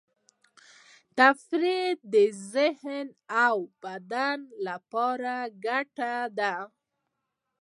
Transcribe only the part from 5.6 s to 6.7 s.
ګټور دی.